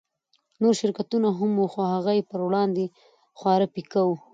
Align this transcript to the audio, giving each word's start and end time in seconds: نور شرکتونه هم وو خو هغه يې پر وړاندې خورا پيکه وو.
نور 0.61 0.73
شرکتونه 0.81 1.27
هم 1.37 1.51
وو 1.57 1.67
خو 1.73 1.81
هغه 1.93 2.11
يې 2.17 2.23
پر 2.29 2.39
وړاندې 2.45 2.85
خورا 3.39 3.67
پيکه 3.73 4.01
وو. 4.05 4.15